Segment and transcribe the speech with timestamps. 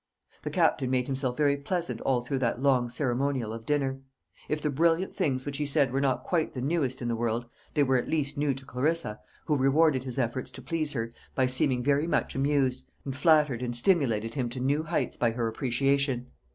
[0.41, 3.99] The Captain made himself very pleasant all through that long ceremonial of dinner.
[4.49, 7.45] If the brilliant things which he said were not quite the newest in the world,
[7.75, 11.45] they were at least new to Clarissa, who rewarded his efforts to please her by
[11.45, 16.31] seeming very much amused, and flattered, and stimulated him to new flights by her appreciation.